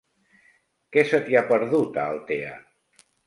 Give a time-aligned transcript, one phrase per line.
[0.95, 2.57] Què se t'hi ha perdut, a Altea?